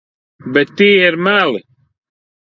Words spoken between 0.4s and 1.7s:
Bet tie ir meli.